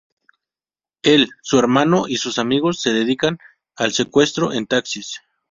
Él, 1.03 1.29
su 1.43 1.59
hermano 1.59 2.07
y 2.07 2.17
sus 2.17 2.39
amigos 2.39 2.81
se 2.81 2.91
dedican 2.91 3.37
al 3.75 3.91
secuestro 3.93 4.51
en 4.51 4.65
taxis. 4.65 5.21